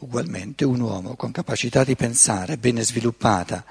Ugualmente 0.00 0.64
un 0.64 0.80
uomo 0.80 1.14
con 1.14 1.30
capacità 1.30 1.84
di 1.84 1.94
pensare 1.94 2.56
bene 2.56 2.82
sviluppata, 2.82 3.64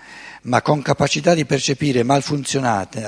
ma 0.44 0.62
con 0.62 0.84
capacità 0.84 1.34
di 1.34 1.44
percepire 1.44 2.04
mal 2.04 2.22
funzionante 2.22 3.04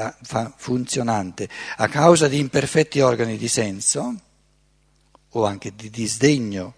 a 1.77 1.87
causa 1.87 2.27
di 2.27 2.39
imperfetti 2.39 2.99
organi 2.99 3.37
di 3.37 3.47
senso 3.47 4.15
o 5.29 5.45
anche 5.45 5.73
di 5.75 5.91
disdegno 5.91 6.73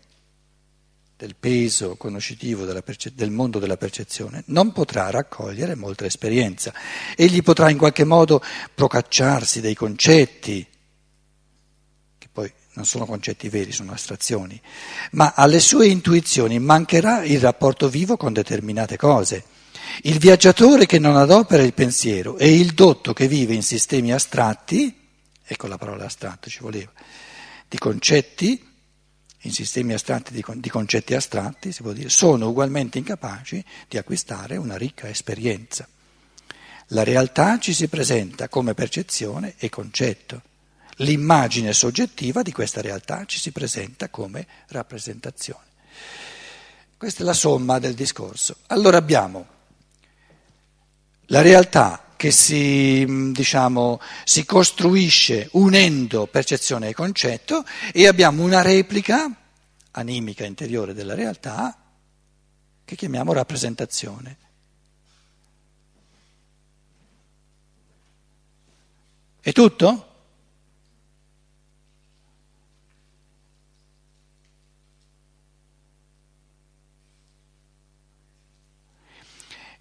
del 1.16 1.36
peso 1.40 1.96
conoscitivo 1.96 2.66
perce- 2.82 3.14
del 3.16 3.32
mondo 3.32 3.58
della 3.58 3.78
percezione, 3.78 4.44
non 4.48 4.74
potrà 4.74 5.10
raccogliere 5.10 5.76
molta 5.76 6.06
esperienza. 6.06 6.74
Egli 7.16 7.42
potrà 7.42 7.70
in 7.70 7.78
qualche 7.78 8.04
modo 8.04 8.42
procacciarsi 8.76 9.62
dei 9.62 9.76
concetti, 9.76 10.68
non 12.74 12.86
sono 12.86 13.06
concetti 13.06 13.50
veri, 13.50 13.72
sono 13.72 13.92
astrazioni, 13.92 14.60
ma 15.12 15.34
alle 15.36 15.60
sue 15.60 15.88
intuizioni 15.88 16.60
mancherà 16.60 17.24
il 17.24 17.40
rapporto 17.40 17.88
vivo 17.88 18.18
con 18.18 18.34
determinate 18.34 18.98
cose. 18.98 19.46
Il 20.02 20.18
viaggiatore 20.18 20.86
che 20.86 20.98
non 20.98 21.16
adopera 21.16 21.62
il 21.62 21.74
pensiero 21.74 22.38
e 22.38 22.56
il 22.56 22.74
dotto 22.74 23.14
che 23.14 23.28
vive 23.28 23.54
in 23.54 23.64
sistemi 23.64 24.12
astratti, 24.12 24.96
ecco 25.44 25.68
la 25.68 25.78
parola 25.78 26.06
astratto 26.06 26.50
ci 26.50 26.60
voleva, 26.62 26.92
di 27.68 27.78
concetti, 27.78 28.72
in 29.46 29.52
sistemi 29.52 29.94
astratti 29.94 30.34
di 30.34 30.70
concetti 30.70 31.14
astratti, 31.14 31.72
si 31.72 31.82
può 31.82 31.92
dire, 31.92 32.10
sono 32.10 32.48
ugualmente 32.48 32.98
incapaci 32.98 33.64
di 33.88 33.98
acquistare 33.98 34.58
una 34.58 34.78
ricca 34.78 35.10
esperienza. 35.10 35.88
La 36.88 37.04
realtà 37.04 37.60
ci 37.60 37.74
si 37.74 37.88
presenta 37.88 38.48
come 38.50 38.74
percezione 38.74 39.56
e 39.58 39.70
concetto. 39.70 40.42
L'immagine 40.98 41.74
soggettiva 41.74 42.42
di 42.42 42.52
questa 42.52 42.82
realtà 42.82 43.26
ci 43.26 43.40
si 43.40 43.52
presenta 43.52 44.10
come 44.10 44.48
rappresentazione. 44.68 45.72
Questa 46.98 47.24
è 47.24 47.26
la 47.26 47.34
somma 47.34 47.80
del 47.80 47.96
discorso. 47.96 48.58
Allora 48.68 48.98
abbiamo 48.98 49.48
la 51.28 51.42
realtà 51.42 52.14
che 52.16 52.32
si, 52.32 53.32
diciamo, 53.34 54.00
si 54.24 54.46
costruisce 54.46 55.50
unendo 55.54 56.28
percezione 56.28 56.90
e 56.90 56.94
concetto 56.94 57.66
e 57.92 58.08
abbiamo 58.08 58.44
una 58.44 58.62
replica 58.62 59.30
animica 59.92 60.46
interiore 60.46 60.94
della 60.94 61.16
realtà 61.16 61.78
che 62.86 62.96
chiamiamo 62.96 63.34
rappresentazione. 63.34 64.38
È 69.42 69.52
tutto? 69.52 70.13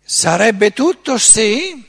Sarebbe 0.04 0.72
tutto 0.72 1.16
se 1.18 1.84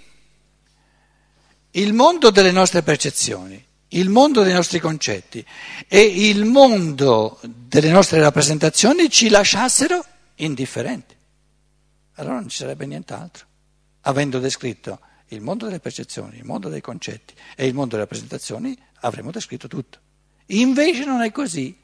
il 1.71 1.93
mondo 1.93 2.29
delle 2.29 2.51
nostre 2.51 2.83
percezioni, 2.83 3.63
il 3.89 4.09
mondo 4.09 4.43
dei 4.43 4.53
nostri 4.53 4.79
concetti 4.79 5.45
e 5.87 6.01
il 6.01 6.45
mondo 6.45 7.39
delle 7.43 7.91
nostre 7.91 8.19
rappresentazioni 8.21 9.09
ci 9.09 9.29
lasciassero 9.29 10.03
indifferenti. 10.35 11.15
Allora 12.15 12.35
non 12.35 12.49
ci 12.49 12.57
sarebbe 12.57 12.85
nient'altro. 12.85 13.45
Avendo 14.01 14.39
descritto 14.39 14.99
il 15.29 15.41
mondo 15.41 15.65
delle 15.65 15.79
percezioni, 15.79 16.37
il 16.37 16.45
mondo 16.45 16.69
dei 16.69 16.81
concetti 16.81 17.33
e 17.55 17.65
il 17.65 17.73
mondo 17.73 17.91
delle 17.91 18.01
rappresentazioni, 18.01 18.77
avremmo 19.01 19.31
descritto 19.31 19.67
tutto. 19.67 19.99
Invece 20.47 21.05
non 21.05 21.21
è 21.21 21.31
così. 21.31 21.75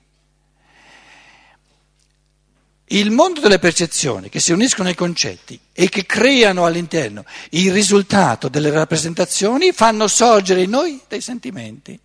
Il 2.91 3.11
mondo 3.11 3.39
delle 3.39 3.59
percezioni 3.59 4.29
che 4.29 4.39
si 4.39 4.51
uniscono 4.51 4.89
ai 4.89 4.95
concetti 4.95 5.59
e 5.73 5.89
che 5.89 6.07
creano 6.07 6.65
all'interno 6.65 7.23
il 7.51 7.71
risultato 7.71 8.49
delle 8.49 8.71
rappresentazioni 8.71 9.71
fanno 9.71 10.07
sorgere 10.07 10.63
in 10.63 10.71
noi 10.71 10.99
dei 11.07 11.21
sentimenti. 11.21 11.99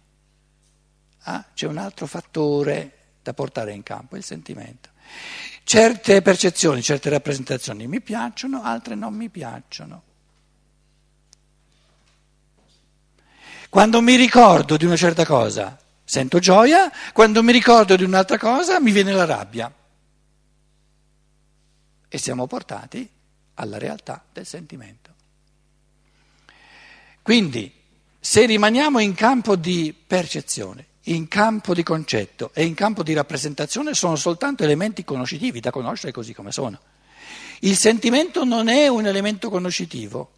Ah, 1.23 1.43
c'è 1.55 1.67
un 1.67 1.79
altro 1.79 2.05
fattore 2.05 2.99
da 3.23 3.33
portare 3.33 3.73
in 3.73 3.83
campo, 3.83 4.17
il 4.17 4.25
sentimento. 4.25 4.91
Certe 5.65 6.21
percezioni, 6.21 6.83
certe 6.83 7.09
rappresentazioni 7.09 7.87
mi 7.87 8.03
piacciono, 8.03 8.63
altre 8.63 8.95
non 8.95 9.15
mi 9.15 9.31
piacciono. 9.31 10.03
Quando 13.71 14.03
mi 14.03 14.17
ricordo 14.17 14.77
di 14.77 14.85
una 14.85 14.97
certa 14.97 15.25
cosa 15.25 15.79
sento 16.05 16.39
gioia, 16.41 16.93
quando 17.15 17.43
mi 17.43 17.53
ricordo 17.53 17.97
di 17.97 18.05
un'altra 18.05 18.37
cosa 18.37 18.79
mi 18.81 18.93
viene 18.93 19.13
la 19.13 19.25
rabbia 19.25 19.73
e 22.15 22.19
siamo 22.19 22.47
portati 22.47 23.11
alla 23.55 23.77
realtà 23.77 24.23
del 24.33 24.47
sentimento. 24.47 25.13
Quindi, 27.23 27.73
se 28.21 28.47
rimaniamo 28.47 29.01
in 29.01 29.15
campo 29.15 29.57
di 29.57 29.93
percezione, 30.07 30.87
in 31.07 31.27
campo 31.27 31.75
di 31.75 31.83
concetto 31.83 32.53
e 32.55 32.67
in 32.67 32.75
campo 32.75 33.03
di 33.03 33.15
rappresentazione, 33.15 33.95
sono 33.95 34.15
soltanto 34.15 34.63
elementi 34.63 35.03
conoscitivi 35.03 35.59
da 35.59 35.73
conoscere 35.73 36.13
così 36.13 36.33
come 36.33 36.53
sono. 36.53 36.79
Il 37.63 37.77
sentimento 37.77 38.45
non 38.45 38.69
è 38.69 38.87
un 38.87 39.07
elemento 39.07 39.51
conoscitivo, 39.51 40.31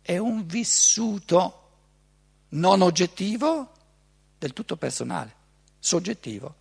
è 0.00 0.16
un 0.16 0.46
vissuto 0.46 1.58
non 2.50 2.80
oggettivo, 2.80 3.70
del 4.38 4.54
tutto 4.54 4.76
personale, 4.76 5.34
soggettivo. 5.78 6.54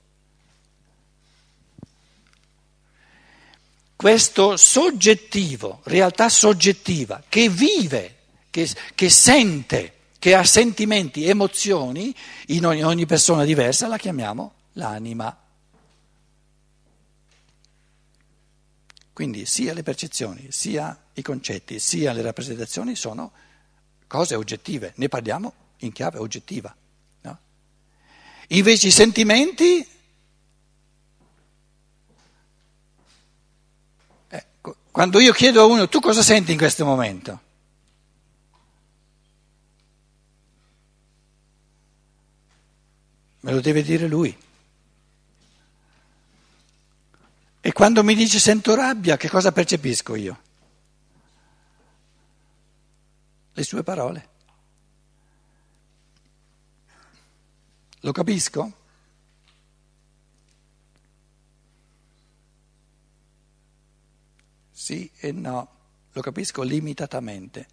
Questo 4.01 4.57
soggettivo, 4.57 5.81
realtà 5.84 6.28
soggettiva, 6.28 7.22
che 7.29 7.50
vive, 7.50 8.16
che, 8.50 8.67
che 8.95 9.12
sente, 9.12 9.94
che 10.17 10.34
ha 10.34 10.44
sentimenti, 10.44 11.28
emozioni, 11.28 12.11
in 12.47 12.66
ogni, 12.66 12.81
ogni 12.81 13.06
persona 13.06 13.44
diversa, 13.44 13.85
la 13.85 14.00
chiamiamo 14.00 14.53
l'anima. 14.73 15.38
Quindi 19.13 19.45
sia 19.45 19.72
le 19.72 19.84
percezioni, 19.84 20.47
sia 20.50 21.00
i 21.13 21.22
concetti, 21.22 21.78
sia 21.78 22.11
le 22.11 22.23
rappresentazioni 22.23 22.95
sono 22.95 23.31
cose 24.07 24.34
oggettive, 24.34 24.94
ne 24.95 25.09
parliamo 25.09 25.53
in 25.81 25.91
chiave 25.91 26.17
oggettiva. 26.17 26.75
No? 27.22 27.38
Invece 28.47 28.88
i 28.88 28.91
sentimenti 28.91 29.88
Quando 34.61 35.19
io 35.19 35.33
chiedo 35.33 35.61
a 35.61 35.66
uno, 35.66 35.88
tu 35.88 35.99
cosa 35.99 36.22
senti 36.22 36.51
in 36.51 36.57
questo 36.57 36.85
momento? 36.85 37.39
Me 43.41 43.51
lo 43.51 43.61
deve 43.61 43.81
dire 43.81 44.07
lui. 44.07 44.38
E 47.63 47.72
quando 47.73 48.03
mi 48.03 48.16
dice 48.16 48.39
sento 48.39 48.75
rabbia, 48.75 49.17
che 49.17 49.29
cosa 49.29 49.51
percepisco 49.51 50.16
io? 50.16 50.41
Le 53.53 53.63
sue 53.63 53.83
parole. 53.83 54.29
Lo 58.01 58.11
capisco? 58.11 58.79
Sì 64.81 65.07
e 65.19 65.31
no, 65.31 65.67
lo 66.11 66.21
capisco 66.21 66.63
limitatamente. 66.63 67.67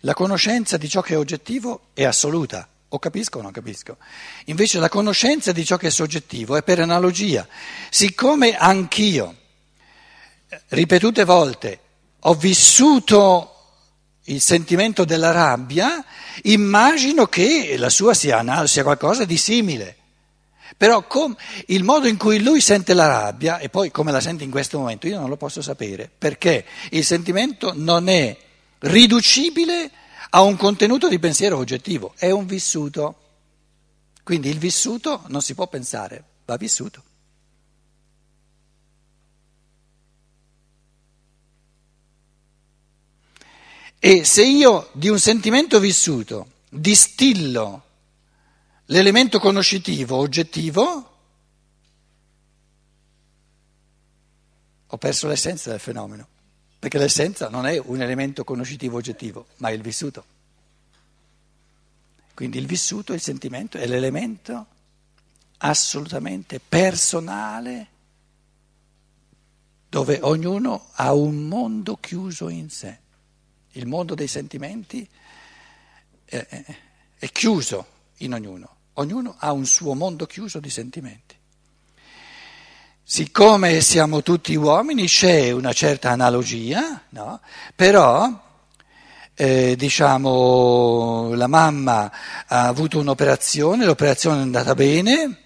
La 0.00 0.12
conoscenza 0.12 0.76
di 0.76 0.86
ciò 0.86 1.00
che 1.00 1.14
è 1.14 1.16
oggettivo 1.16 1.86
è 1.94 2.04
assoluta, 2.04 2.68
o 2.86 2.98
capisco 2.98 3.38
o 3.38 3.40
non 3.40 3.50
capisco. 3.50 3.96
Invece 4.44 4.78
la 4.78 4.90
conoscenza 4.90 5.52
di 5.52 5.64
ciò 5.64 5.78
che 5.78 5.86
è 5.86 5.90
soggettivo 5.90 6.54
è 6.56 6.62
per 6.62 6.80
analogia. 6.80 7.48
Siccome 7.88 8.54
anch'io, 8.54 9.36
ripetute 10.68 11.24
volte, 11.24 11.80
ho 12.20 12.34
vissuto 12.34 13.54
il 14.24 14.42
sentimento 14.42 15.06
della 15.06 15.30
rabbia, 15.30 16.04
immagino 16.42 17.24
che 17.24 17.74
la 17.78 17.88
sua 17.88 18.12
sia, 18.12 18.66
sia 18.66 18.82
qualcosa 18.82 19.24
di 19.24 19.38
simile. 19.38 19.96
Però 20.76 21.06
com, 21.06 21.34
il 21.66 21.82
modo 21.82 22.06
in 22.06 22.16
cui 22.16 22.42
lui 22.42 22.60
sente 22.60 22.94
la 22.94 23.06
rabbia 23.06 23.58
e 23.58 23.68
poi 23.68 23.90
come 23.90 24.12
la 24.12 24.20
sente 24.20 24.44
in 24.44 24.50
questo 24.50 24.78
momento 24.78 25.06
io 25.06 25.18
non 25.18 25.28
lo 25.28 25.36
posso 25.36 25.62
sapere, 25.62 26.10
perché 26.16 26.64
il 26.90 27.04
sentimento 27.04 27.72
non 27.74 28.08
è 28.08 28.36
riducibile 28.80 29.90
a 30.30 30.42
un 30.42 30.56
contenuto 30.56 31.08
di 31.08 31.18
pensiero 31.18 31.56
oggettivo, 31.56 32.14
è 32.16 32.30
un 32.30 32.46
vissuto. 32.46 33.16
Quindi 34.22 34.50
il 34.50 34.58
vissuto 34.58 35.22
non 35.28 35.40
si 35.40 35.54
può 35.54 35.66
pensare, 35.68 36.22
va 36.44 36.56
vissuto. 36.56 37.02
E 43.98 44.24
se 44.24 44.44
io 44.44 44.90
di 44.92 45.08
un 45.08 45.18
sentimento 45.18 45.80
vissuto 45.80 46.52
distillo 46.68 47.82
L'elemento 48.90 49.38
conoscitivo 49.38 50.16
oggettivo 50.16 51.16
ho 54.86 54.96
perso 54.96 55.28
l'essenza 55.28 55.68
del 55.70 55.78
fenomeno, 55.78 56.26
perché 56.78 56.96
l'essenza 56.96 57.50
non 57.50 57.66
è 57.66 57.78
un 57.78 58.00
elemento 58.00 58.44
conoscitivo 58.44 58.96
oggettivo, 58.96 59.48
ma 59.56 59.68
è 59.68 59.72
il 59.72 59.82
vissuto. 59.82 60.24
Quindi 62.32 62.56
il 62.56 62.66
vissuto, 62.66 63.12
il 63.12 63.20
sentimento 63.20 63.76
è 63.76 63.86
l'elemento 63.86 64.66
assolutamente 65.58 66.58
personale 66.58 67.88
dove 69.90 70.18
ognuno 70.22 70.88
ha 70.92 71.12
un 71.12 71.46
mondo 71.46 71.96
chiuso 71.96 72.48
in 72.48 72.70
sé. 72.70 72.98
Il 73.72 73.86
mondo 73.86 74.14
dei 74.14 74.28
sentimenti 74.28 75.06
è, 76.24 76.46
è, 76.46 76.76
è 77.18 77.28
chiuso 77.30 77.96
in 78.18 78.32
ognuno, 78.32 78.76
ognuno 78.98 79.34
ha 79.38 79.52
un 79.52 79.66
suo 79.66 79.94
mondo 79.94 80.26
chiuso 80.26 80.60
di 80.60 80.70
sentimenti. 80.70 81.36
Siccome 83.02 83.80
siamo 83.80 84.22
tutti 84.22 84.54
uomini 84.54 85.06
c'è 85.06 85.50
una 85.50 85.72
certa 85.72 86.10
analogia, 86.10 87.04
no? 87.10 87.40
però 87.74 88.46
eh, 89.34 89.76
diciamo, 89.76 91.32
la 91.34 91.46
mamma 91.46 92.12
ha 92.46 92.66
avuto 92.66 92.98
un'operazione, 92.98 93.86
l'operazione 93.86 94.40
è 94.40 94.42
andata 94.42 94.74
bene, 94.74 95.38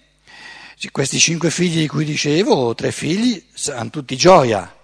questi 0.91 1.19
cinque 1.19 1.49
figli 1.49 1.79
di 1.81 1.87
cui 1.87 2.03
dicevo, 2.03 2.75
tre 2.75 2.91
figli, 2.91 3.41
hanno 3.69 3.89
tutti 3.89 4.17
gioia. 4.17 4.82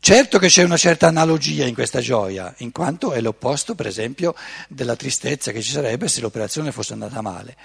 Certo 0.00 0.38
che 0.38 0.46
c'è 0.46 0.62
una 0.62 0.76
certa 0.76 1.08
analogia 1.08 1.66
in 1.66 1.74
questa 1.74 2.00
gioia, 2.00 2.54
in 2.58 2.72
quanto 2.72 3.12
è 3.12 3.20
l'opposto, 3.20 3.74
per 3.74 3.86
esempio, 3.86 4.34
della 4.68 4.96
tristezza 4.96 5.52
che 5.52 5.60
ci 5.60 5.72
sarebbe 5.72 6.08
se 6.08 6.20
l'operazione 6.20 6.72
fosse 6.72 6.92
andata 6.92 7.20
male. 7.20 7.56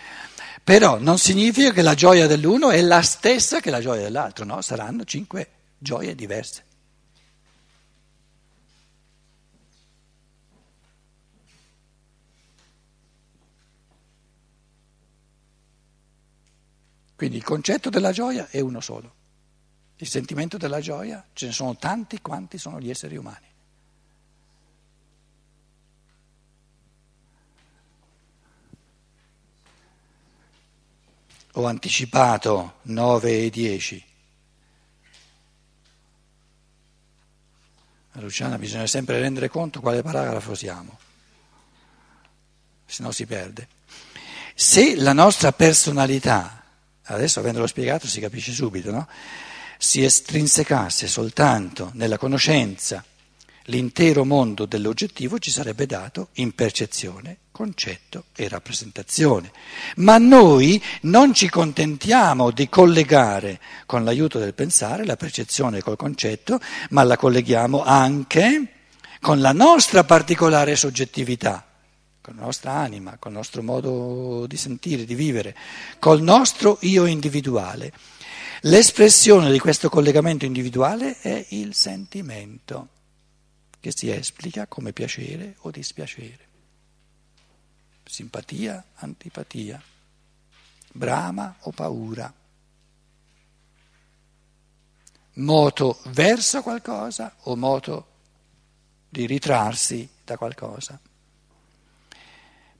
Però 0.63 0.97
non 0.99 1.17
significa 1.17 1.71
che 1.71 1.81
la 1.81 1.93
gioia 1.93 2.27
dell'uno 2.27 2.69
è 2.69 2.81
la 2.81 3.01
stessa 3.01 3.59
che 3.59 3.69
la 3.69 3.81
gioia 3.81 4.01
dell'altro, 4.01 4.45
no? 4.45 4.61
Saranno 4.61 5.03
cinque 5.03 5.47
gioie 5.77 6.15
diverse. 6.15 6.63
Quindi 17.15 17.37
il 17.37 17.43
concetto 17.43 17.89
della 17.89 18.11
gioia 18.11 18.47
è 18.49 18.59
uno 18.59 18.81
solo. 18.81 19.13
Il 19.97 20.07
sentimento 20.07 20.57
della 20.57 20.79
gioia 20.81 21.25
ce 21.33 21.47
ne 21.47 21.51
sono 21.51 21.75
tanti 21.77 22.19
quanti 22.19 22.57
sono 22.57 22.79
gli 22.79 22.89
esseri 22.89 23.15
umani. 23.15 23.51
Ho 31.53 31.65
anticipato 31.65 32.79
9 32.83 33.43
e 33.43 33.49
10. 33.49 34.05
Luciana, 38.13 38.57
bisogna 38.57 38.87
sempre 38.87 39.19
rendere 39.19 39.49
conto 39.49 39.79
quale 39.79 40.01
paragrafo 40.01 40.53
siamo, 40.55 40.97
se 42.85 43.01
no 43.03 43.11
si 43.11 43.25
perde. 43.25 43.67
Se 44.55 44.95
la 44.95 45.13
nostra 45.13 45.51
personalità 45.51 46.63
adesso 47.03 47.39
avendolo 47.39 47.67
spiegato 47.67 48.07
si 48.07 48.19
capisce 48.19 48.51
subito, 48.51 48.91
no? 48.91 49.07
Si 49.83 50.01
estrinsecasse 50.01 51.07
soltanto 51.07 51.91
nella 51.95 52.17
conoscenza 52.17 53.03
l'intero 53.65 54.23
mondo 54.23 54.65
dell'oggettivo 54.65 55.39
ci 55.39 55.51
sarebbe 55.51 55.85
dato 55.85 56.29
in 56.35 56.55
percezione, 56.55 57.37
concetto 57.51 58.25
e 58.33 58.47
rappresentazione. 58.47 59.51
Ma 59.97 60.17
noi 60.17 60.81
non 61.01 61.33
ci 61.33 61.49
contentiamo 61.49 62.51
di 62.51 62.69
collegare 62.69 63.59
con 63.85 64.05
l'aiuto 64.05 64.39
del 64.39 64.53
pensare 64.53 65.05
la 65.05 65.17
percezione 65.17 65.81
col 65.81 65.97
concetto, 65.97 66.61
ma 66.91 67.03
la 67.03 67.17
colleghiamo 67.17 67.83
anche 67.83 68.67
con 69.19 69.41
la 69.41 69.51
nostra 69.51 70.05
particolare 70.05 70.77
soggettività 70.77 71.67
con 72.23 72.35
la 72.37 72.43
nostra 72.43 72.71
anima, 72.71 73.17
con 73.19 73.31
il 73.31 73.37
nostro 73.37 73.61
modo 73.61 74.45
di 74.47 74.55
sentire, 74.55 75.03
di 75.03 75.13
vivere, 75.13 75.53
col 75.99 76.21
nostro 76.21 76.77
io 76.83 77.03
individuale. 77.05 77.91
L'espressione 78.65 79.51
di 79.51 79.59
questo 79.59 79.89
collegamento 79.89 80.45
individuale 80.45 81.19
è 81.19 81.47
il 81.49 81.73
sentimento, 81.75 82.87
che 83.81 83.91
si 83.93 84.09
esplica 84.09 84.67
come 84.67 84.93
piacere 84.93 85.55
o 85.59 85.69
dispiacere, 85.69 86.47
simpatia, 88.05 88.81
antipatia, 88.95 89.83
brama 90.93 91.57
o 91.59 91.71
paura, 91.71 92.33
moto 95.33 95.99
verso 96.05 96.61
qualcosa 96.61 97.35
o 97.41 97.57
moto 97.57 98.07
di 99.09 99.25
ritrarsi 99.25 100.07
da 100.23 100.37
qualcosa. 100.37 100.97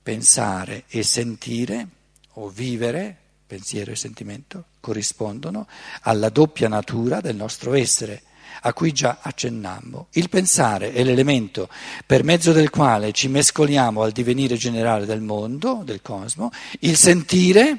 Pensare 0.02 0.84
e 0.88 1.02
sentire 1.02 1.88
o 2.36 2.48
vivere, 2.48 3.14
pensiero 3.46 3.90
e 3.90 3.96
sentimento, 3.96 4.72
corrispondono 4.84 5.66
alla 6.02 6.28
doppia 6.28 6.68
natura 6.68 7.22
del 7.22 7.34
nostro 7.34 7.72
essere, 7.72 8.20
a 8.60 8.74
cui 8.74 8.92
già 8.92 9.18
accennammo. 9.22 10.08
Il 10.12 10.28
pensare 10.28 10.92
è 10.92 11.02
l'elemento 11.02 11.70
per 12.04 12.22
mezzo 12.22 12.52
del 12.52 12.68
quale 12.68 13.12
ci 13.12 13.28
mescoliamo 13.28 14.02
al 14.02 14.12
divenire 14.12 14.56
generale 14.56 15.06
del 15.06 15.22
mondo, 15.22 15.80
del 15.82 16.02
cosmo, 16.02 16.50
il 16.80 16.98
sentire 16.98 17.78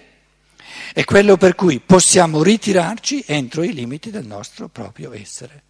è 0.93 1.03
quello 1.03 1.37
per 1.37 1.53
cui 1.53 1.79
possiamo 1.79 2.41
ritirarci 2.41 3.23
entro 3.27 3.61
i 3.61 3.71
limiti 3.71 4.09
del 4.09 4.25
nostro 4.25 4.67
proprio 4.67 5.13
essere. 5.13 5.61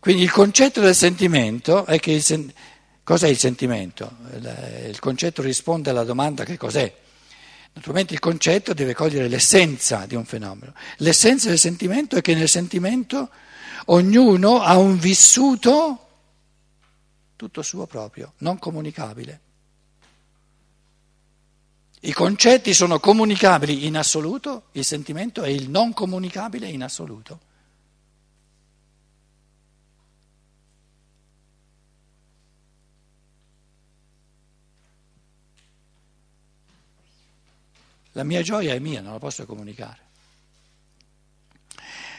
Quindi 0.00 0.22
il 0.22 0.32
concetto 0.32 0.80
del 0.80 0.96
sentimento 0.96 1.86
è 1.86 1.98
che 1.98 2.10
il 2.10 2.22
sen- 2.22 2.52
cos'è 3.02 3.28
il 3.28 3.38
sentimento? 3.38 4.16
Il 4.86 4.98
concetto 4.98 5.42
risponde 5.42 5.90
alla 5.90 6.04
domanda 6.04 6.44
che 6.44 6.56
cos'è. 6.56 7.00
Naturalmente 7.74 8.12
il 8.12 8.20
concetto 8.20 8.74
deve 8.74 8.94
cogliere 8.94 9.28
l'essenza 9.28 10.04
di 10.06 10.14
un 10.14 10.24
fenomeno. 10.24 10.74
L'essenza 10.98 11.48
del 11.48 11.58
sentimento 11.58 12.16
è 12.16 12.20
che 12.20 12.34
nel 12.34 12.48
sentimento 12.48 13.30
ognuno 13.86 14.60
ha 14.60 14.76
un 14.76 14.98
vissuto 14.98 16.08
tutto 17.36 17.62
suo 17.62 17.86
proprio, 17.86 18.34
non 18.38 18.58
comunicabile. 18.58 19.40
I 22.04 22.12
concetti 22.12 22.74
sono 22.74 23.00
comunicabili 23.00 23.86
in 23.86 23.96
assoluto, 23.96 24.64
il 24.72 24.84
sentimento 24.84 25.42
è 25.42 25.48
il 25.48 25.70
non 25.70 25.92
comunicabile 25.92 26.68
in 26.68 26.82
assoluto. 26.82 27.40
La 38.12 38.24
mia 38.24 38.42
gioia 38.42 38.74
è 38.74 38.78
mia, 38.78 39.00
non 39.00 39.12
la 39.12 39.18
posso 39.18 39.46
comunicare. 39.46 40.10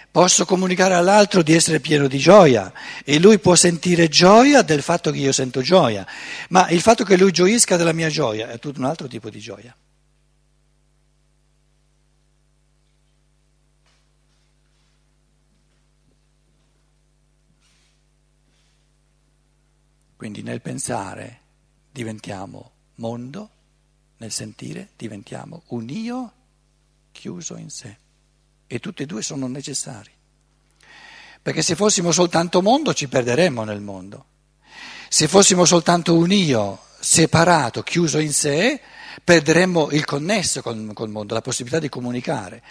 Posso 0.10 0.46
comunicare 0.46 0.94
all'altro 0.94 1.42
di 1.42 1.54
essere 1.54 1.80
pieno 1.80 2.08
di 2.08 2.20
gioia 2.20 2.72
e 3.04 3.20
lui 3.20 3.40
può 3.40 3.56
sentire 3.56 4.08
gioia 4.10 4.62
del 4.62 4.84
fatto 4.84 5.10
che 5.10 5.18
io 5.18 5.32
sento 5.32 5.62
gioia, 5.62 6.06
ma 6.50 6.70
il 6.70 6.82
fatto 6.82 7.04
che 7.04 7.18
lui 7.18 7.32
gioisca 7.32 7.78
della 7.78 7.94
mia 7.94 8.10
gioia 8.10 8.50
è 8.50 8.60
tutto 8.60 8.80
un 8.80 8.86
altro 8.86 9.08
tipo 9.08 9.32
di 9.32 9.40
gioia. 9.40 9.76
Quindi 20.16 20.44
nel 20.44 20.62
pensare 20.62 21.40
diventiamo 21.92 22.72
mondo 22.96 23.50
nel 24.17 24.32
sentire 24.32 24.89
diventiamo 24.96 25.63
un 25.67 25.89
io 25.89 26.32
chiuso 27.12 27.58
in 27.58 27.70
sé 27.70 27.98
e 28.67 28.79
tutti 28.79 29.03
e 29.03 29.05
due 29.05 29.22
sono 29.22 29.48
necessari. 29.48 30.12
Perché 31.41 31.62
se 31.62 31.75
fossimo 31.75 32.12
soltanto 32.12 32.62
mondo 32.62 32.93
ci 32.93 33.08
perderemmo 33.08 33.63
nel 33.63 33.82
mondo. 33.82 34.25
Se 35.10 35.27
fossimo 35.27 35.65
soltanto 35.65 36.15
un 36.15 36.32
io 36.32 36.79
separato, 37.00 37.84
chiuso 37.84 38.17
in 38.17 38.32
sé, 38.32 38.79
perderemmo 39.24 39.89
il 39.91 40.05
connesso 40.05 40.62
col, 40.62 40.91
col 40.93 41.10
mondo, 41.10 41.34
la 41.34 41.41
possibilità 41.41 41.79
di 41.79 41.89
comunicare. 41.89 42.63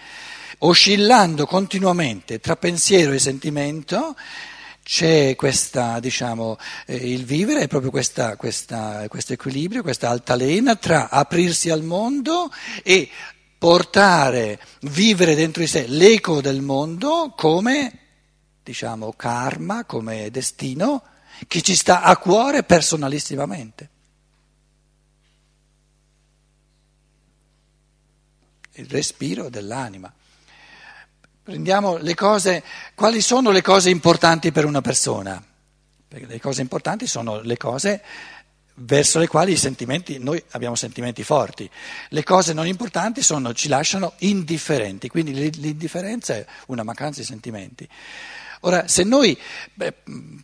Oscillando 0.59 1.47
continuamente 1.47 2.41
tra 2.41 2.57
pensiero 2.57 3.13
e 3.13 3.19
sentimento, 3.19 4.17
c'è 4.83 5.37
questa, 5.37 6.01
diciamo, 6.01 6.59
eh, 6.87 6.97
il 6.97 7.25
vivere 7.25 7.61
è 7.63 7.69
proprio 7.69 7.91
questa, 7.91 8.37
questa, 8.37 9.07
questo 9.09 9.33
equilibrio, 9.33 9.83
questa 9.83 10.09
altalena 10.09 10.77
tra 10.77 11.09
aprirsi 11.09 11.71
al 11.71 11.83
mondo 11.83 12.51
e 12.83 13.09
portare, 13.59 14.61
vivere 14.83 15.35
dentro 15.35 15.63
di 15.63 15.69
sé 15.69 15.87
l'eco 15.87 16.41
del 16.41 16.63
mondo 16.63 17.33
come, 17.37 17.99
diciamo, 18.63 19.13
karma, 19.13 19.85
come 19.85 20.31
destino 20.31 21.03
che 21.47 21.63
ci 21.63 21.75
sta 21.75 22.03
a 22.03 22.17
cuore 22.17 22.63
personalissimamente. 22.63 23.91
il 28.75 28.87
respiro 28.87 29.49
dell'anima. 29.49 30.13
Prendiamo 31.45 31.97
le 31.97 32.15
cose, 32.15 32.63
quali 32.95 33.21
sono 33.21 33.51
le 33.51 33.63
cose 33.63 33.91
importanti 33.91 34.53
per 34.53 34.65
una 34.65 34.81
persona? 34.81 35.43
Perché 36.07 36.27
le 36.27 36.39
cose 36.39 36.61
importanti 36.61 37.09
sono 37.09 37.41
le 37.41 37.57
cose 37.57 38.01
verso 38.75 39.19
le 39.19 39.27
quali 39.27 39.59
noi 40.21 40.41
abbiamo 40.51 40.77
sentimenti 40.77 41.25
forti. 41.25 41.69
Le 42.11 42.23
cose 42.23 42.53
non 42.53 42.69
importanti 42.69 43.23
sono, 43.23 43.53
ci 43.55 43.67
lasciano 43.67 44.13
indifferenti, 44.19 45.09
quindi 45.09 45.33
l'indifferenza 45.51 46.37
è 46.37 46.47
una 46.67 46.85
mancanza 46.85 47.19
di 47.19 47.27
sentimenti. 47.27 47.89
Ora, 48.61 48.87
se 48.87 49.03
noi 49.03 49.37
beh, 49.75 49.95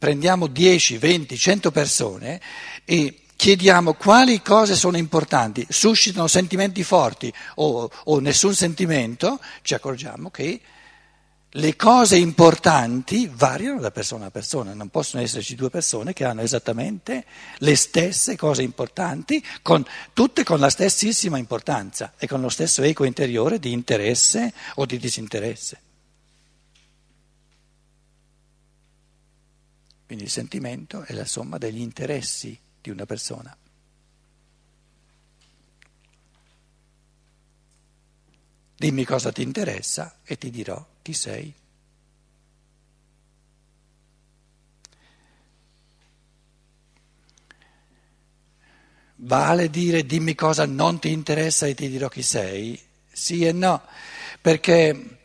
prendiamo 0.01 0.49
10, 0.49 0.99
20, 0.99 1.37
100 1.37 1.71
persone 1.71 2.41
e 2.85 3.21
chiediamo 3.37 3.95
quali 3.95 4.43
cose 4.43 4.75
sono 4.75 4.97
importanti, 4.97 5.65
suscitano 5.69 6.27
sentimenti 6.27 6.83
forti 6.83 7.33
o, 7.55 7.89
o 8.05 8.19
nessun 8.19 8.53
sentimento, 8.53 9.39
ci 9.63 9.75
accorgiamo 9.75 10.31
che 10.31 10.61
le 11.53 11.77
cose 11.77 12.19
importanti 12.19 13.27
variano 13.33 13.81
da 13.81 13.91
persona 13.91 14.27
a 14.27 14.31
persona, 14.31 14.75
non 14.75 14.91
possono 14.91 15.23
esserci 15.23 15.55
due 15.55 15.71
persone 15.71 16.13
che 16.13 16.25
hanno 16.25 16.43
esattamente 16.43 17.25
le 17.59 17.75
stesse 17.75 18.37
cose 18.37 18.63
importanti, 18.63 19.43
con, 19.63 19.83
tutte 20.13 20.45
con 20.45 20.61
la 20.61 20.69
stessissima 20.69 21.39
importanza 21.39 22.13
e 22.19 22.27
con 22.27 22.43
lo 22.43 22.51
stesso 22.51 22.83
eco 22.83 23.05
interiore 23.05 23.59
di 23.59 23.73
interesse 23.73 24.53
o 24.75 24.85
di 24.85 24.99
disinteresse. 24.99 25.81
Quindi 30.05 30.25
il 30.25 30.31
sentimento 30.31 31.03
è 31.03 31.15
la 31.15 31.27
somma 31.27 31.57
degli 31.57 31.81
interessi 31.81 32.59
di 32.81 32.91
una 32.91 33.07
persona. 33.07 33.57
Dimmi 38.77 39.05
cosa 39.05 39.33
ti 39.33 39.43
interessa 39.43 40.19
e 40.25 40.39
ti 40.39 40.51
dirò 40.51 40.85
chi 41.09 41.15
sei. 41.15 41.55
Vale 49.21 49.71
dire 49.71 50.05
dimmi 50.05 50.35
cosa 50.35 50.67
non 50.67 50.99
ti 50.99 51.11
interessa 51.11 51.67
e 51.67 51.75
ti 51.75 51.89
dirò 51.89 52.09
chi 52.09 52.23
sei? 52.23 52.79
Sì 53.11 53.47
e 53.47 53.53
no, 53.53 53.83
perché 54.41 55.21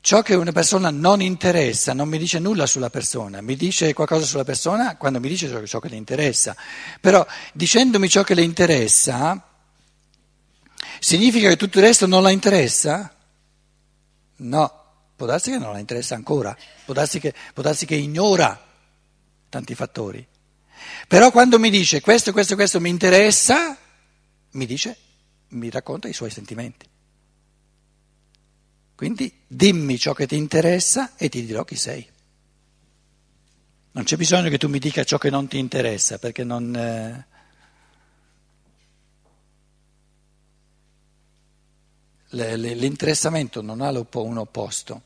ciò 0.00 0.22
che 0.22 0.34
una 0.34 0.52
persona 0.52 0.90
non 0.90 1.20
interessa 1.20 1.92
non 1.92 2.08
mi 2.08 2.16
dice 2.16 2.38
nulla 2.38 2.66
sulla 2.66 2.90
persona, 2.90 3.42
mi 3.42 3.56
dice 3.56 3.92
qualcosa 3.92 4.24
sulla 4.24 4.44
persona 4.44 4.96
quando 4.96 5.20
mi 5.20 5.28
dice 5.28 5.66
ciò 5.66 5.80
che 5.80 5.88
le 5.88 5.96
interessa. 5.96 6.56
Però 6.98 7.24
dicendomi 7.52 8.08
ciò 8.08 8.22
che 8.22 8.34
le 8.34 8.42
interessa 8.42 9.50
Significa 10.98 11.50
che 11.50 11.56
tutto 11.56 11.78
il 11.78 11.84
resto 11.84 12.06
non 12.06 12.22
la 12.22 12.30
interessa? 12.30 13.14
No, 14.36 14.85
può 15.16 15.26
darsi 15.26 15.50
che 15.50 15.58
non 15.58 15.72
la 15.72 15.78
interessa 15.78 16.14
ancora, 16.14 16.56
può 16.84 16.94
darsi 16.94 17.18
che, 17.18 17.34
può 17.54 17.62
darsi 17.62 17.86
che 17.86 17.96
ignora 17.96 18.64
tanti 19.48 19.74
fattori. 19.74 20.24
Però 21.08 21.30
quando 21.30 21.58
mi 21.58 21.70
dice 21.70 22.00
questo, 22.00 22.32
questo, 22.32 22.54
questo 22.54 22.80
mi 22.80 22.90
interessa, 22.90 23.76
mi 24.52 24.66
dice, 24.66 24.96
mi 25.48 25.70
racconta 25.70 26.06
i 26.06 26.12
suoi 26.12 26.30
sentimenti. 26.30 26.86
Quindi 28.94 29.42
dimmi 29.46 29.98
ciò 29.98 30.12
che 30.12 30.26
ti 30.26 30.36
interessa 30.36 31.16
e 31.16 31.28
ti 31.28 31.44
dirò 31.44 31.64
chi 31.64 31.76
sei. 31.76 32.06
Non 33.92 34.04
c'è 34.04 34.16
bisogno 34.16 34.50
che 34.50 34.58
tu 34.58 34.68
mi 34.68 34.78
dica 34.78 35.04
ciò 35.04 35.16
che 35.18 35.30
non 35.30 35.48
ti 35.48 35.58
interessa, 35.58 36.18
perché 36.18 36.44
non... 36.44 36.74
Eh, 36.74 37.34
l'interessamento 42.36 43.62
non 43.62 43.80
ha 43.80 43.90
un 43.90 44.36
opposto. 44.36 45.02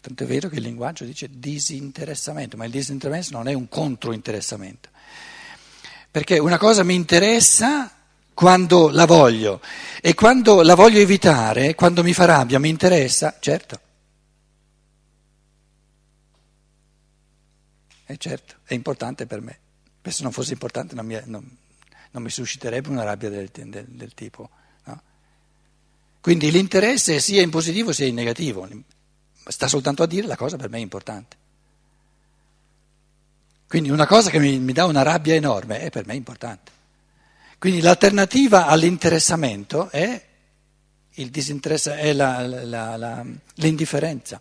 Tanto 0.00 0.24
è 0.24 0.26
vero 0.26 0.48
che 0.48 0.56
il 0.56 0.62
linguaggio 0.62 1.04
dice 1.04 1.28
disinteressamento, 1.30 2.56
ma 2.56 2.64
il 2.64 2.70
disinteressamento 2.70 3.36
non 3.36 3.48
è 3.48 3.52
un 3.52 3.68
controinteressamento. 3.68 4.88
Perché 6.10 6.38
una 6.38 6.58
cosa 6.58 6.82
mi 6.82 6.94
interessa 6.94 7.90
quando 8.32 8.88
la 8.88 9.04
voglio 9.04 9.60
e 10.00 10.14
quando 10.14 10.62
la 10.62 10.74
voglio 10.74 10.98
evitare, 10.98 11.74
quando 11.74 12.02
mi 12.02 12.14
fa 12.14 12.24
rabbia, 12.24 12.58
mi 12.58 12.70
interessa, 12.70 13.36
certo. 13.38 13.80
E 18.10 18.14
eh, 18.14 18.16
certo, 18.16 18.56
è 18.64 18.74
importante 18.74 19.24
per 19.24 19.40
me. 19.40 19.58
Se 20.02 20.24
non 20.24 20.32
fosse 20.32 20.52
importante 20.52 20.96
non 20.96 21.06
mi, 21.06 21.16
non, 21.26 21.48
non 22.10 22.22
mi 22.24 22.30
susciterebbe 22.30 22.88
una 22.88 23.04
rabbia 23.04 23.28
del, 23.28 23.48
del, 23.52 23.86
del 23.86 24.14
tipo. 24.14 24.50
No? 24.86 25.00
Quindi 26.20 26.50
l'interesse 26.50 27.20
sia 27.20 27.40
in 27.40 27.50
positivo 27.50 27.92
sia 27.92 28.06
in 28.06 28.16
negativo, 28.16 28.68
sta 29.44 29.68
soltanto 29.68 30.02
a 30.02 30.08
dire 30.08 30.26
la 30.26 30.34
cosa 30.34 30.56
per 30.56 30.70
me 30.70 30.78
è 30.78 30.80
importante. 30.80 31.36
Quindi 33.68 33.90
una 33.90 34.08
cosa 34.08 34.28
che 34.28 34.40
mi, 34.40 34.58
mi 34.58 34.72
dà 34.72 34.86
una 34.86 35.02
rabbia 35.02 35.36
enorme 35.36 35.78
è 35.78 35.90
per 35.90 36.04
me 36.04 36.16
importante. 36.16 36.72
Quindi 37.60 37.80
l'alternativa 37.80 38.66
all'interessamento 38.66 39.88
è, 39.88 40.26
è 41.14 42.12
la, 42.12 42.44
la, 42.44 42.96
la, 42.96 43.24
l'indifferenza. 43.54 44.40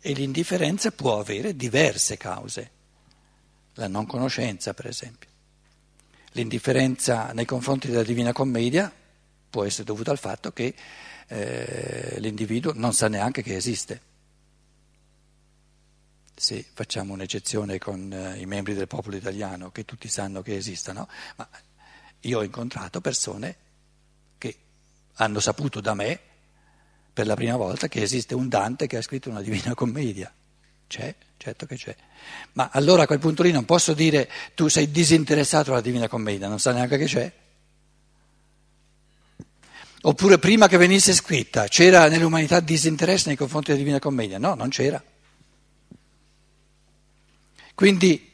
E 0.00 0.12
l'indifferenza 0.12 0.90
può 0.92 1.18
avere 1.18 1.56
diverse 1.56 2.16
cause, 2.16 2.70
la 3.74 3.88
non 3.88 4.06
conoscenza 4.06 4.74
per 4.74 4.86
esempio. 4.86 5.28
L'indifferenza 6.32 7.32
nei 7.32 7.44
confronti 7.44 7.88
della 7.88 8.02
Divina 8.02 8.32
Commedia 8.32 8.92
può 9.50 9.64
essere 9.64 9.84
dovuta 9.84 10.10
al 10.10 10.18
fatto 10.18 10.52
che 10.52 10.74
eh, 11.26 12.16
l'individuo 12.18 12.72
non 12.74 12.92
sa 12.92 13.08
neanche 13.08 13.42
che 13.42 13.56
esiste. 13.56 14.00
Se 16.34 16.64
facciamo 16.72 17.14
un'eccezione 17.14 17.78
con 17.78 18.12
eh, 18.12 18.38
i 18.38 18.46
membri 18.46 18.74
del 18.74 18.86
popolo 18.86 19.16
italiano, 19.16 19.72
che 19.72 19.84
tutti 19.84 20.08
sanno 20.08 20.42
che 20.42 20.56
esistono, 20.56 21.08
ma 21.36 21.48
io 22.20 22.38
ho 22.38 22.44
incontrato 22.44 23.00
persone 23.00 23.56
che 24.38 24.56
hanno 25.14 25.40
saputo 25.40 25.80
da 25.80 25.94
me 25.94 26.20
per 27.18 27.26
la 27.26 27.34
prima 27.34 27.56
volta 27.56 27.88
che 27.88 28.00
esiste 28.00 28.36
un 28.36 28.48
Dante 28.48 28.86
che 28.86 28.96
ha 28.96 29.02
scritto 29.02 29.28
una 29.28 29.42
Divina 29.42 29.74
Commedia. 29.74 30.32
C'è, 30.86 31.12
certo 31.36 31.66
che 31.66 31.74
c'è. 31.74 31.96
Ma 32.52 32.70
allora 32.72 33.02
a 33.02 33.06
quel 33.08 33.18
punto 33.18 33.42
lì 33.42 33.50
non 33.50 33.64
posso 33.64 33.92
dire 33.92 34.30
tu 34.54 34.68
sei 34.68 34.92
disinteressato 34.92 35.72
alla 35.72 35.80
Divina 35.80 36.06
Commedia, 36.06 36.46
non 36.46 36.60
sa 36.60 36.70
neanche 36.70 36.96
che 36.96 37.06
c'è. 37.06 37.32
Oppure 40.02 40.38
prima 40.38 40.68
che 40.68 40.76
venisse 40.76 41.12
scritta 41.12 41.66
c'era 41.66 42.08
nell'umanità 42.08 42.60
disinteresse 42.60 43.26
nei 43.26 43.36
confronti 43.36 43.72
della 43.72 43.82
Divina 43.82 43.98
Commedia? 43.98 44.38
No, 44.38 44.54
non 44.54 44.68
c'era. 44.68 45.02
Quindi 47.74 48.27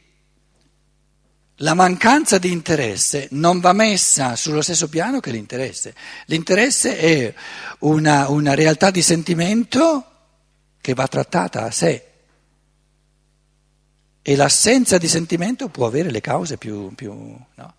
la 1.59 1.73
mancanza 1.73 2.37
di 2.37 2.51
interesse 2.51 3.27
non 3.31 3.59
va 3.59 3.71
messa 3.71 4.35
sullo 4.35 4.61
stesso 4.61 4.89
piano 4.89 5.19
che 5.19 5.31
l'interesse. 5.31 5.95
L'interesse 6.25 6.97
è 6.97 7.33
una, 7.79 8.29
una 8.29 8.53
realtà 8.53 8.91
di 8.91 9.01
sentimento 9.01 10.05
che 10.81 10.93
va 10.93 11.07
trattata 11.07 11.63
a 11.63 11.71
sé 11.71 12.03
e 14.21 14.35
l'assenza 14.35 14.97
di 14.97 15.07
sentimento 15.07 15.69
può 15.69 15.85
avere 15.85 16.11
le 16.11 16.21
cause 16.21 16.57
più... 16.57 16.93
più 16.95 17.13
no? 17.13 17.73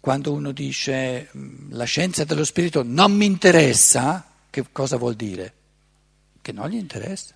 Quando 0.00 0.32
uno 0.32 0.52
dice 0.52 1.28
la 1.70 1.84
scienza 1.84 2.24
dello 2.24 2.44
spirito 2.44 2.84
non 2.84 3.12
mi 3.12 3.26
interessa, 3.26 4.24
che 4.48 4.64
cosa 4.70 4.96
vuol 4.96 5.14
dire? 5.14 5.52
Che 6.46 6.52
non 6.52 6.68
gli 6.68 6.76
interessa. 6.76 7.34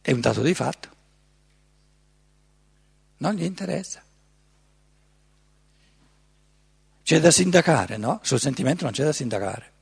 È 0.00 0.10
un 0.10 0.20
dato 0.20 0.42
di 0.42 0.52
fatto. 0.52 0.88
Non 3.18 3.34
gli 3.34 3.44
interessa. 3.44 4.02
C'è 7.04 7.20
da 7.20 7.30
sindacare, 7.30 7.96
no? 7.96 8.18
Sul 8.24 8.40
sentimento 8.40 8.82
non 8.82 8.92
c'è 8.92 9.04
da 9.04 9.12
sindacare. 9.12 9.72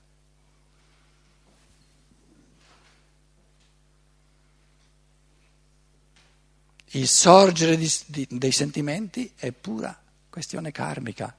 Il 6.88 7.08
sorgere 7.08 7.78
di, 7.78 7.90
di, 8.04 8.26
dei 8.30 8.52
sentimenti 8.52 9.32
è 9.34 9.50
pura 9.50 9.98
questione 10.28 10.72
karmica. 10.72 11.34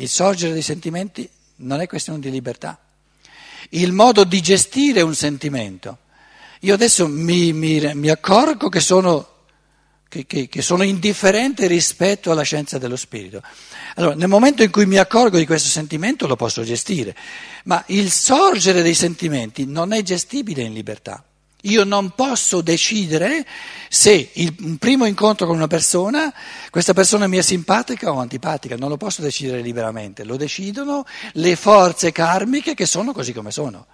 Il 0.00 0.08
sorgere 0.08 0.54
dei 0.54 0.62
sentimenti 0.62 1.28
non 1.56 1.82
è 1.82 1.86
questione 1.86 2.20
di 2.20 2.30
libertà. 2.30 2.78
Il 3.70 3.92
modo 3.92 4.24
di 4.24 4.40
gestire 4.40 5.02
un 5.02 5.14
sentimento. 5.14 5.98
Io 6.60 6.72
adesso 6.72 7.06
mi, 7.06 7.52
mi, 7.52 7.78
mi 7.94 8.08
accorgo 8.08 8.70
che 8.70 8.80
sono, 8.80 9.28
che, 10.08 10.24
che, 10.24 10.48
che 10.48 10.62
sono 10.62 10.84
indifferenti 10.84 11.66
rispetto 11.66 12.30
alla 12.30 12.42
scienza 12.42 12.78
dello 12.78 12.96
spirito. 12.96 13.42
Allora, 13.96 14.14
nel 14.14 14.28
momento 14.28 14.62
in 14.62 14.70
cui 14.70 14.86
mi 14.86 14.96
accorgo 14.96 15.36
di 15.36 15.44
questo 15.44 15.68
sentimento 15.68 16.26
lo 16.26 16.36
posso 16.36 16.64
gestire, 16.64 17.14
ma 17.64 17.84
il 17.88 18.10
sorgere 18.10 18.80
dei 18.80 18.94
sentimenti 18.94 19.66
non 19.66 19.92
è 19.92 20.00
gestibile 20.02 20.62
in 20.62 20.72
libertà. 20.72 21.22
Io 21.62 21.84
non 21.84 22.10
posso 22.10 22.60
decidere 22.62 23.46
se 23.88 24.30
il, 24.34 24.54
un 24.60 24.78
primo 24.78 25.04
incontro 25.04 25.46
con 25.46 25.56
una 25.56 25.66
persona, 25.66 26.32
questa 26.70 26.94
persona 26.94 27.26
mi 27.26 27.36
è 27.36 27.42
simpatica 27.42 28.12
o 28.12 28.18
antipatica, 28.18 28.76
non 28.76 28.88
lo 28.88 28.96
posso 28.96 29.20
decidere 29.20 29.60
liberamente, 29.60 30.24
lo 30.24 30.36
decidono 30.36 31.04
le 31.32 31.56
forze 31.56 32.12
karmiche 32.12 32.74
che 32.74 32.86
sono 32.86 33.12
così 33.12 33.32
come 33.32 33.50
sono. 33.50 33.86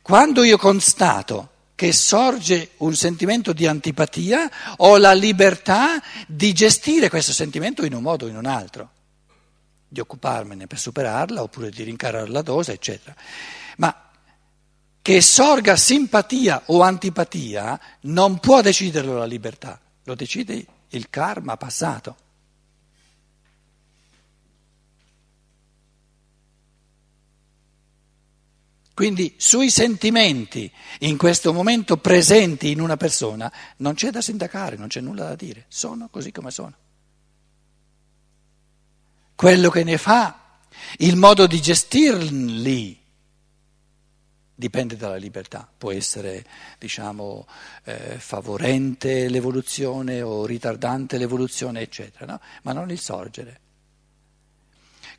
Quando 0.00 0.42
io 0.42 0.56
constato 0.56 1.50
che 1.74 1.92
sorge 1.92 2.70
un 2.78 2.94
sentimento 2.94 3.52
di 3.52 3.66
antipatia, 3.66 4.50
ho 4.76 4.96
la 4.96 5.12
libertà 5.12 6.00
di 6.26 6.52
gestire 6.52 7.08
questo 7.08 7.32
sentimento 7.32 7.84
in 7.84 7.94
un 7.94 8.02
modo 8.02 8.26
o 8.26 8.28
in 8.28 8.36
un 8.36 8.46
altro, 8.46 8.90
di 9.88 10.00
occuparmene 10.00 10.66
per 10.66 10.78
superarla 10.78 11.42
oppure 11.42 11.70
di 11.70 11.82
rincarare 11.82 12.28
la 12.28 12.42
dose, 12.42 12.72
eccetera. 12.72 13.14
Ma 13.78 14.03
che 15.04 15.20
sorga 15.20 15.76
simpatia 15.76 16.62
o 16.68 16.80
antipatia 16.80 17.78
non 18.04 18.38
può 18.38 18.62
deciderlo 18.62 19.18
la 19.18 19.26
libertà, 19.26 19.78
lo 20.04 20.14
decide 20.14 20.64
il 20.88 21.10
karma 21.10 21.58
passato. 21.58 22.16
Quindi 28.94 29.34
sui 29.36 29.68
sentimenti 29.68 30.72
in 31.00 31.18
questo 31.18 31.52
momento 31.52 31.98
presenti 31.98 32.70
in 32.70 32.80
una 32.80 32.96
persona 32.96 33.52
non 33.78 33.92
c'è 33.92 34.08
da 34.08 34.22
sindacare, 34.22 34.78
non 34.78 34.88
c'è 34.88 35.02
nulla 35.02 35.24
da 35.24 35.34
dire, 35.34 35.66
sono 35.68 36.08
così 36.08 36.32
come 36.32 36.50
sono. 36.50 36.74
Quello 39.34 39.68
che 39.68 39.84
ne 39.84 39.98
fa, 39.98 40.60
il 40.96 41.16
modo 41.16 41.46
di 41.46 41.60
gestirli 41.60 43.02
dipende 44.54 44.96
dalla 44.96 45.16
libertà, 45.16 45.68
può 45.76 45.90
essere 45.90 46.44
diciamo, 46.78 47.46
eh, 47.84 48.18
favorente 48.18 49.28
l'evoluzione 49.28 50.22
o 50.22 50.46
ritardante 50.46 51.18
l'evoluzione, 51.18 51.80
eccetera, 51.80 52.26
no? 52.26 52.40
ma 52.62 52.72
non 52.72 52.90
il 52.90 53.00
sorgere. 53.00 53.60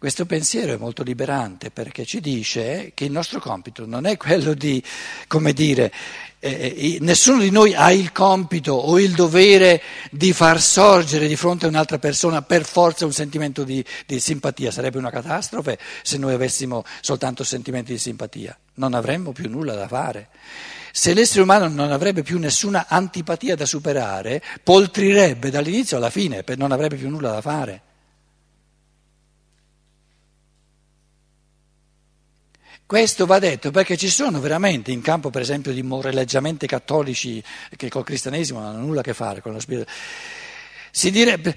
Questo 0.05 0.27
pensiero 0.27 0.71
è 0.71 0.77
molto 0.77 1.01
liberante 1.01 1.71
perché 1.71 2.05
ci 2.05 2.21
dice 2.21 2.91
che 2.93 3.05
il 3.05 3.12
nostro 3.12 3.39
compito 3.39 3.88
non 3.88 4.05
è 4.05 4.17
quello 4.17 4.53
di, 4.53 4.79
come 5.25 5.51
dire, 5.51 5.91
eh, 6.38 6.75
eh 6.77 6.97
nessuno 7.01 7.39
di 7.39 7.50
noi 7.50 7.74
ha 7.74 7.91
il 7.91 8.12
compito 8.12 8.74
o 8.74 9.00
il 9.00 9.13
dovere 9.13 9.81
di 10.12 10.31
far 10.31 10.62
sorgere 10.62 11.27
di 11.27 11.35
fronte 11.35 11.65
a 11.65 11.69
un'altra 11.69 11.97
persona 11.97 12.43
per 12.43 12.65
forza 12.65 13.05
un 13.05 13.13
sentimento 13.13 13.63
di, 13.63 13.83
di 14.05 14.19
simpatia. 14.19 14.69
Sarebbe 14.69 15.00
una 15.00 15.09
catastrofe 15.09 15.79
se 16.03 16.19
noi 16.19 16.35
avessimo 16.35 16.83
soltanto 17.01 17.43
sentimenti 17.43 17.91
di 17.93 17.97
simpatia. 17.97 18.55
Non 18.75 18.93
avremmo 18.93 19.31
più 19.31 19.50
nulla 19.50 19.74
da 19.74 19.88
fare. 19.88 20.27
Se 20.91 21.15
l'essere 21.15 21.41
umano 21.41 21.67
non 21.67 21.91
avrebbe 21.91 22.21
più 22.21 22.38
nessuna 22.38 22.85
antipatia 22.88 23.55
da 23.55 23.65
superare, 23.65 24.39
poltrirebbe 24.62 25.50
dall'inizio 25.50 25.97
alla 25.97 26.12
fine, 26.12 26.43
non 26.57 26.71
avrebbe 26.71 26.95
più 26.95 27.09
nulla 27.09 27.31
da 27.31 27.41
fare. 27.41 27.81
Questo 32.87 33.25
va 33.25 33.39
detto 33.39 33.71
perché 33.71 33.97
ci 33.97 34.09
sono 34.09 34.39
veramente 34.39 34.91
in 34.91 35.01
campo, 35.01 35.31
per 35.31 35.41
esempio, 35.41 35.71
di 35.71 35.81
moreleggiamenti 35.81 36.67
cattolici 36.67 37.43
che 37.75 37.89
col 37.89 38.03
cristianesimo 38.03 38.59
non 38.59 38.69
hanno 38.69 38.85
nulla 38.85 38.99
a 38.99 39.03
che 39.03 39.15
fare 39.15 39.41
con 39.41 39.53
lo 39.53 39.59
spirito. 39.59 39.89
Direbbe, 41.01 41.55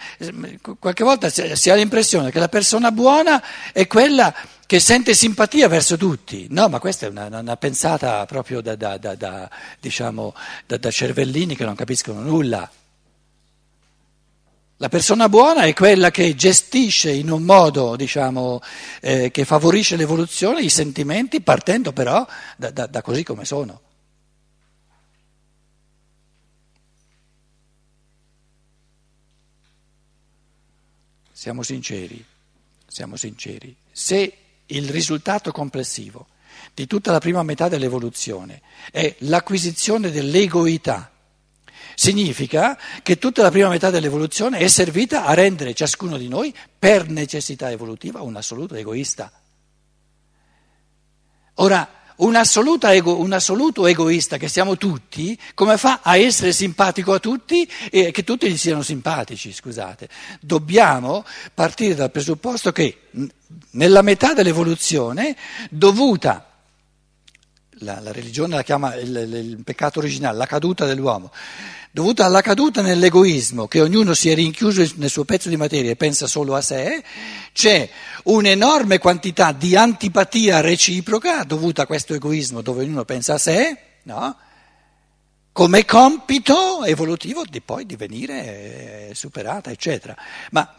qualche 0.81 1.05
volta 1.05 1.29
si 1.29 1.71
ha 1.71 1.75
l'impressione 1.75 2.31
che 2.31 2.39
la 2.39 2.49
persona 2.49 2.91
buona 2.91 3.43
è 3.73 3.87
quella 3.87 4.35
che 4.67 4.81
sente 4.81 5.15
simpatia 5.15 5.69
verso 5.69 5.97
tutti. 5.97 6.47
No, 6.51 6.69
ma 6.69 6.79
questa 6.79 7.07
è 7.07 7.11
una, 7.11 7.27
una 7.27 7.57
pensata 7.57 8.25
proprio 8.27 8.61
da, 8.63 8.75
da, 8.75 8.97
da, 8.97 9.51
diciamo, 9.79 10.35
da 10.67 10.91
cervellini 10.91 11.55
che 11.55 11.65
non 11.65 11.75
capiscono 11.75 12.21
nulla. 12.21 12.69
La 14.81 14.89
persona 14.89 15.29
buona 15.29 15.63
è 15.63 15.75
quella 15.75 16.13
che 16.13 16.37
gestisce 16.37 17.11
in 17.11 17.31
un 17.31 17.43
modo, 17.43 17.97
diciamo, 17.97 18.61
eh, 19.01 19.33
che 19.33 19.45
favorisce 19.45 19.97
l'evoluzione 19.97 20.63
i 20.63 20.69
sentimenti, 20.69 21.41
partendo 21.41 21.93
però 21.93 22.25
da, 22.57 22.71
da, 22.71 22.87
da 22.87 23.03
così 23.03 23.25
come 23.25 23.45
sono. 23.45 23.81
Siamo 31.33 31.65
sinceri, 31.65 32.25
siamo 32.87 33.17
sinceri. 33.17 33.75
Se 33.91 34.33
il 34.67 34.89
risultato 34.91 35.51
complessivo 35.51 36.29
di 36.73 36.87
tutta 36.87 37.11
la 37.11 37.19
prima 37.19 37.43
metà 37.43 37.69
dell'evoluzione 37.69 38.63
è 38.93 39.13
l'acquisizione 39.21 40.13
dell'egoità, 40.13 41.11
Significa 42.01 42.79
che 43.03 43.19
tutta 43.19 43.43
la 43.43 43.51
prima 43.51 43.69
metà 43.69 43.91
dell'evoluzione 43.91 44.59
è 44.59 44.69
servita 44.69 45.25
a 45.25 45.35
rendere 45.35 45.75
ciascuno 45.75 46.17
di 46.17 46.29
noi, 46.29 46.55
per 46.79 47.09
necessità 47.09 47.73
evolutiva, 47.73 48.23
un 48.23 48.37
assoluto 48.37 48.77
egoista. 48.77 49.33
Ora, 51.55 51.91
un, 52.19 52.41
ego, 52.83 53.19
un, 53.19 53.33
assoluto 53.33 53.85
egoista 53.89 54.37
che 54.37 54.47
siamo 54.47 54.77
tutti, 54.77 55.37
come 55.55 55.77
fa 55.77 55.99
a 56.01 56.17
essere 56.17 56.53
simpatico 56.53 57.15
a 57.15 57.19
tutti 57.19 57.69
e 57.91 58.13
che 58.13 58.23
tutti 58.23 58.49
gli 58.49 58.57
siano 58.57 58.83
simpatici, 58.83 59.53
scusate? 59.53 60.09
Dobbiamo 60.41 61.25
partire 61.53 61.97
dal 61.97 62.13
presupposto 62.13 62.71
che 62.71 63.09
nella 63.71 64.03
metà 64.03 64.35
dell'evoluzione, 64.35 65.37
dovuta 65.69 66.48
la, 67.81 68.01
la 68.01 68.13
religione 68.13 68.57
la 68.57 68.63
chiama 68.63 68.95
il, 68.95 69.17
il, 69.17 69.63
peccato 69.65 69.99
originale, 69.99 70.37
la 70.37 70.47
caduta 70.47 70.85
dell'uomo, 70.85 71.31
dovuta 71.91 72.25
alla 72.25 72.41
caduta 72.41 72.83
nell'egoismo, 72.83 73.67
che 73.67 73.81
ognuno 73.81 74.15
si 74.15 74.31
è 74.31 74.35
rinchiuso 74.35 74.85
nel 74.97 75.11
suo 75.11 75.25
pezzo 75.25 75.49
di 75.49 75.57
materia 75.57 75.91
e 75.91 75.97
pensa 75.97 76.27
solo 76.27 76.55
a 76.55 76.61
sé, 76.61 77.03
c'è 77.53 77.89
un'enorme 78.25 78.99
quantità 78.99 79.53
di 79.53 79.77
antipatia 79.77 80.61
reciproca 80.61 81.45
dovuta 81.45 81.83
a 81.83 81.87
questo 81.87 82.15
egoismo 82.15 82.63
dove 82.63 82.83
ognuno 82.83 83.05
pensa 83.05 83.35
a 83.35 83.39
sé, 83.39 83.77
no? 84.05 84.37
come 85.59 85.85
compito 85.85 86.85
evolutivo 86.85 87.43
di 87.45 87.61
poi 87.61 87.85
divenire 87.85 89.11
superata, 89.15 89.73
eccetera. 89.73 90.17
Ma 90.53 90.73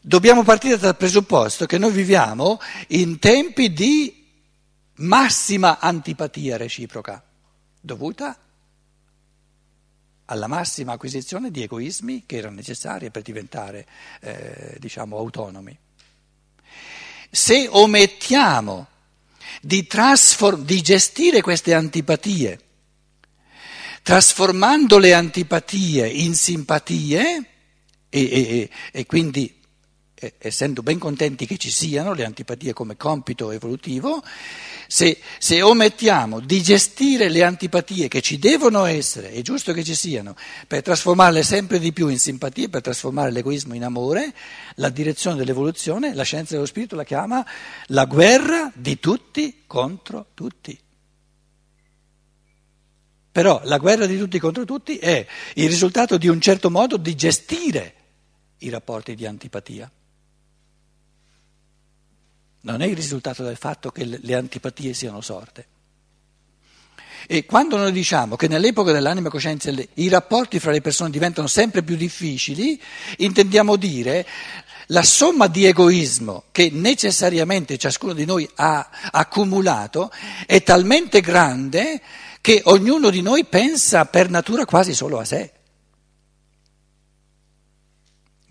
dobbiamo 0.00 0.44
partire 0.44 0.78
dal 0.78 0.96
presupposto 0.96 1.66
che 1.66 1.76
noi 1.76 1.90
viviamo 1.90 2.60
in 2.88 3.18
tempi 3.18 3.72
di 3.72 4.15
massima 4.96 5.78
antipatia 5.78 6.56
reciproca, 6.56 7.22
dovuta 7.80 8.38
alla 10.26 10.46
massima 10.46 10.92
acquisizione 10.92 11.50
di 11.50 11.62
egoismi 11.62 12.24
che 12.26 12.36
erano 12.36 12.56
necessarie 12.56 13.10
per 13.10 13.22
diventare, 13.22 13.86
eh, 14.20 14.76
diciamo, 14.78 15.16
autonomi. 15.16 15.76
Se 17.30 17.68
omettiamo 17.70 18.86
di, 19.60 19.86
trasform- 19.86 20.64
di 20.64 20.80
gestire 20.80 21.42
queste 21.42 21.74
antipatie, 21.74 22.60
trasformando 24.02 24.98
le 24.98 25.14
antipatie 25.14 26.08
in 26.08 26.34
simpatie 26.34 27.50
e, 28.08 28.20
e, 28.20 28.70
e 28.92 29.06
quindi 29.06 29.55
essendo 30.38 30.82
ben 30.82 30.98
contenti 30.98 31.44
che 31.46 31.58
ci 31.58 31.70
siano 31.70 32.14
le 32.14 32.24
antipatie 32.24 32.72
come 32.72 32.96
compito 32.96 33.50
evolutivo, 33.50 34.22
se, 34.86 35.18
se, 35.38 35.60
omettiamo 35.60 36.40
di 36.40 36.62
gestire 36.62 37.28
le 37.28 37.42
antipatie 37.42 38.08
che 38.08 38.22
ci 38.22 38.38
devono 38.38 38.86
essere, 38.86 39.30
è 39.30 39.42
giusto 39.42 39.72
che 39.72 39.84
ci 39.84 39.94
siano, 39.94 40.34
per 40.66 40.82
trasformarle 40.82 41.42
sempre 41.42 41.78
di 41.78 41.92
più 41.92 42.08
in 42.08 42.18
simpatie, 42.18 42.70
per 42.70 42.80
trasformare 42.80 43.30
l'egoismo 43.30 43.74
in 43.74 43.84
amore, 43.84 44.32
la 44.76 44.88
direzione 44.88 45.36
dell'evoluzione, 45.36 46.14
la 46.14 46.22
scienza 46.22 46.54
dello 46.54 46.66
spirito 46.66 46.96
la 46.96 47.04
chiama 47.04 47.44
la 47.88 48.06
guerra 48.06 48.72
di 48.74 48.98
tutti 48.98 49.64
contro 49.66 50.28
tutti. 50.32 50.78
Però 53.32 53.60
la 53.64 53.76
guerra 53.76 54.06
di 54.06 54.16
tutti 54.16 54.38
contro 54.38 54.64
tutti 54.64 54.96
è 54.96 55.26
il 55.54 55.68
risultato 55.68 56.16
di 56.16 56.28
un 56.28 56.40
certo 56.40 56.70
modo 56.70 56.96
di 56.96 57.14
gestire 57.14 57.94
i 58.58 58.70
rapporti 58.70 59.14
di 59.14 59.26
antipatia 59.26 59.90
non 62.66 62.82
è 62.82 62.86
il 62.86 62.96
risultato 62.96 63.44
del 63.44 63.56
fatto 63.56 63.90
che 63.90 64.04
le 64.04 64.34
antipatie 64.34 64.92
siano 64.92 65.20
sorte. 65.20 65.66
E 67.28 67.44
quando 67.44 67.76
noi 67.76 67.92
diciamo 67.92 68.36
che 68.36 68.48
nell'epoca 68.48 68.92
dell'anima 68.92 69.30
coscienza 69.30 69.72
i 69.94 70.08
rapporti 70.08 70.60
fra 70.60 70.70
le 70.70 70.80
persone 70.80 71.10
diventano 71.10 71.46
sempre 71.46 71.82
più 71.82 71.96
difficili, 71.96 72.80
intendiamo 73.18 73.76
dire 73.76 74.26
la 74.86 75.02
somma 75.02 75.46
di 75.48 75.64
egoismo 75.64 76.44
che 76.52 76.70
necessariamente 76.72 77.78
ciascuno 77.78 78.12
di 78.12 78.24
noi 78.24 78.48
ha 78.56 78.88
accumulato 79.10 80.10
è 80.44 80.62
talmente 80.62 81.20
grande 81.20 82.00
che 82.40 82.62
ognuno 82.66 83.10
di 83.10 83.22
noi 83.22 83.44
pensa 83.44 84.04
per 84.04 84.30
natura 84.30 84.64
quasi 84.64 84.94
solo 84.94 85.18
a 85.18 85.24
sé. 85.24 85.52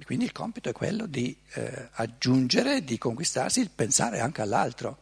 Quindi 0.06 0.26
il 0.26 0.32
compito 0.32 0.70
è 0.70 0.72
quello 0.72 1.08
di 1.08 1.36
eh, 1.54 1.90
aggiungere, 1.94 2.84
di 2.84 2.98
conquistarsi 2.98 3.60
il 3.60 3.72
pensare 3.74 4.20
anche 4.20 4.42
all'altro. 4.42 4.98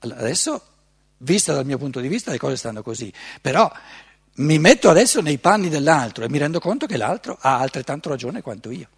Adesso, 0.00 0.62
vista 1.18 1.54
dal 1.54 1.64
mio 1.64 1.78
punto 1.78 2.00
di 2.00 2.08
vista, 2.08 2.32
le 2.32 2.38
cose 2.38 2.56
stanno 2.56 2.82
così, 2.82 3.12
però 3.40 3.70
mi 4.34 4.58
metto 4.58 4.90
adesso 4.90 5.20
nei 5.20 5.38
panni 5.38 5.68
dell'altro 5.68 6.24
e 6.24 6.28
mi 6.28 6.38
rendo 6.38 6.58
conto 6.58 6.86
che 6.86 6.96
l'altro 6.96 7.38
ha 7.40 7.60
altrettanto 7.60 8.08
ragione 8.08 8.42
quanto 8.42 8.70
io. 8.70 8.88